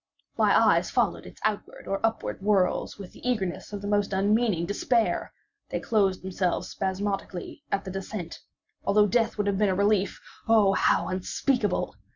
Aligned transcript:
My 0.35 0.59
eyes 0.59 0.89
followed 0.89 1.27
its 1.27 1.39
outward 1.45 1.87
or 1.87 2.03
upward 2.03 2.39
whirls 2.39 2.97
with 2.97 3.11
the 3.11 3.19
eagerness 3.21 3.71
of 3.71 3.83
the 3.83 3.87
most 3.87 4.13
unmeaning 4.13 4.65
despair; 4.65 5.31
they 5.69 5.79
closed 5.79 6.23
themselves 6.23 6.69
spasmodically 6.69 7.61
at 7.71 7.83
the 7.85 7.91
descent, 7.91 8.39
although 8.83 9.05
death 9.05 9.37
would 9.37 9.45
have 9.45 9.59
been 9.59 9.69
a 9.69 9.75
relief, 9.75 10.19
oh, 10.47 10.73
how 10.73 11.07
unspeakable! 11.07 11.93